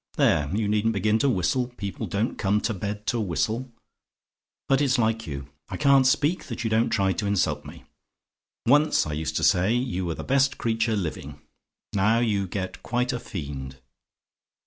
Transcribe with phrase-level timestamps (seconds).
[0.17, 3.69] There you needn't begin to whistle: people don't come to bed to whistle.
[4.67, 5.49] But it's like you.
[5.69, 7.83] I can't speak, that you don't try to insult me.
[8.65, 11.39] Once, I used to say you were the best creature living;
[11.93, 13.77] now you get quite a fiend.